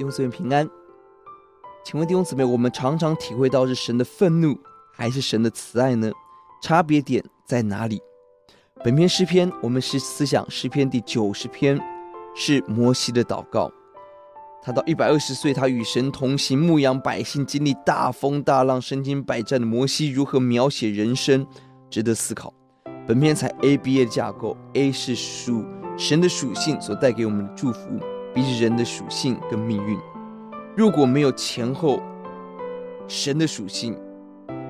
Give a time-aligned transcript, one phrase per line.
[0.00, 0.66] 弟兄姊妹平安。
[1.84, 4.58] 请问弟兄姊妹，我们常常体会到是神的愤怒，
[4.94, 6.10] 还是神的慈爱呢？
[6.62, 8.00] 差别点在哪里？
[8.82, 11.78] 本篇诗篇，我们是思想诗篇第九十篇，
[12.34, 13.70] 是摩西的祷告。
[14.62, 21.46] 他到一百二十岁，他与神同行，牧养百姓，经历大风大浪，身经百战的摩西如何描写人生，
[21.90, 22.54] 值得思考。
[23.06, 25.62] 本篇采 ABA 的架构，A 是属
[25.98, 28.00] 神的属性所带给我们的祝福
[28.34, 29.98] 比起人的属性跟命运。
[30.76, 32.00] 如果没有前后，
[33.08, 33.96] 神的属性，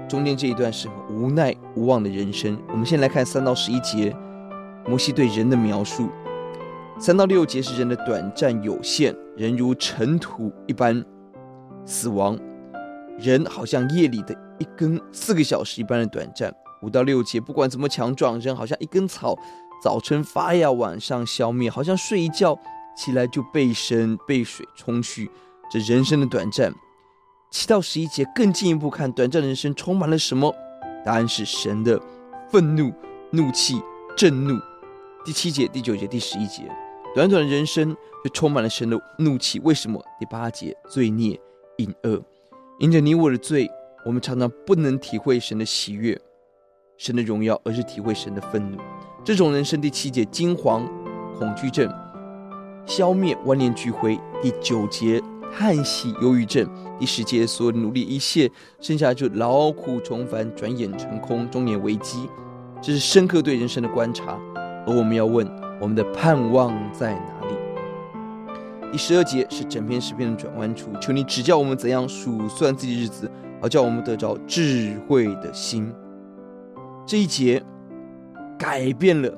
[0.09, 2.59] 中间这一段是很无奈无望的人生。
[2.69, 4.17] 我们先来看三到十一节，
[4.87, 6.09] 摩西对人的描述。
[6.99, 11.05] 三到六节是人的短暂有限，人如尘土一般
[11.87, 12.39] 死亡，
[13.19, 16.53] 人好像夜里的一根四个小时一般的短暂。
[16.83, 19.37] 五到六节，不管怎么强壮，人好像一根草，
[19.83, 22.59] 早晨发芽，晚上消灭，好像睡一觉
[23.01, 25.31] 起来就被神被水冲去，
[25.71, 26.71] 这人生的短暂。
[27.51, 30.55] 七到十一节更进一步看，短暂的人生充满了什么？
[31.03, 31.99] 答案是神的
[32.51, 32.93] 愤怒、
[33.31, 33.81] 怒气、
[34.15, 34.61] 震怒。
[35.25, 36.71] 第七节、第九节、第十一节。
[37.15, 39.99] 短短的人生就充满了神的怒气，为什么？
[40.19, 41.41] 第八节，罪孽、
[41.79, 42.23] 隐恶，
[42.79, 43.69] 因着你我的罪，
[44.05, 46.17] 我们常常不能体会神的喜悦、
[46.99, 48.79] 神的荣耀，而是体会神的愤怒。
[49.25, 50.87] 这种人生，第七节，惊惶、
[51.37, 51.93] 恐惧症，
[52.91, 54.19] 消灭、万念俱灰。
[54.43, 55.23] 第九节，
[55.57, 56.69] 叹息、忧郁症。
[56.99, 62.29] 第十节，所有努力一切，剩下就劳苦重繁，转眼成空，中年危机。
[62.83, 64.37] 这是深刻对人生的观察，
[64.85, 65.49] 而我们要问。
[65.81, 67.55] 我们的盼望在哪里？
[68.91, 73.31] 第十二节是整篇诗篇的转弯处，求你指教我们怎样数算自己日子，
[73.63, 75.91] 好叫我们得着智慧的心。
[77.07, 77.63] 这一节
[78.59, 79.33] 改变了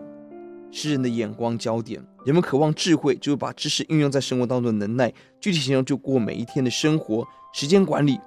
[0.71, 5.13] 诗人的眼光焦点，人们渴望智慧，就是把知识运用在生活当中的能耐。
[5.41, 8.21] 具体形容就过每一天的生活，时间管理，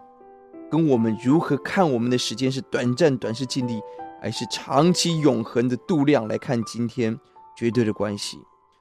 [0.69, 3.79] 跟我们如何看我们的时间是短暂、短视、尽力，
[4.21, 7.17] 还是长期永恒的度量来看今天。
[7.57, 8.37] 绝对的关系，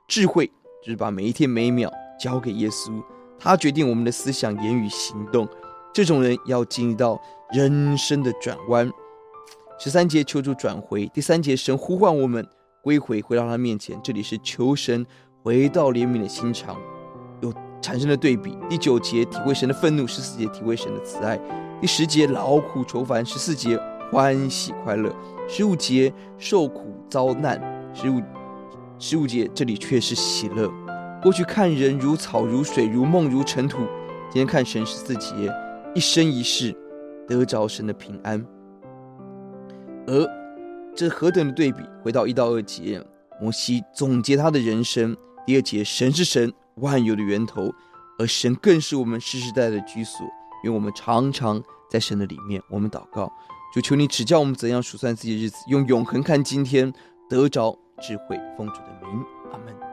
[0.08, 0.50] 智慧
[0.82, 1.88] 就是把每一天每一秒
[2.20, 3.00] 交给耶稣，
[3.38, 5.48] 他决定我们的思想、言语、行动。
[5.92, 7.16] 这种人要经历到
[7.52, 8.90] 人生的转弯。
[9.78, 12.44] 十三节求助转回，第三节神呼唤我们
[12.84, 13.98] 归回，回到他面前。
[14.02, 15.06] 这里是求神
[15.42, 16.76] 回到怜悯的心肠，
[17.40, 17.50] 有
[17.80, 18.58] 产生了对比。
[18.68, 21.40] 第九节体会神的愤怒，十四节体会神的慈爱。
[21.80, 23.80] 第十节劳苦愁烦，十四节
[24.12, 25.10] 欢喜快乐。
[25.48, 27.58] 十五节受苦遭难，
[27.94, 28.20] 十五。
[28.98, 30.70] 十五节，这里却是喜乐。
[31.22, 33.78] 过去看人如草如水如梦如尘土，
[34.28, 35.50] 今天看神十四节，
[35.94, 36.76] 一生一世
[37.26, 38.46] 得着神的平安。
[40.06, 40.43] 而
[40.94, 41.82] 这何等的对比！
[42.02, 43.04] 回到一到二节，
[43.40, 45.16] 摩西总结他的人生。
[45.44, 47.72] 第二节，神是神万有的源头，
[48.18, 50.24] 而神更是我们世世代代的居所，
[50.62, 52.62] 因为我们常常在神的里面。
[52.70, 53.30] 我们祷告，
[53.74, 56.92] 就求你指教我们怎样数算自己的日子，用永恒看今天，
[57.28, 57.78] 得着。
[58.00, 59.83] 智慧，奉主的名，阿门。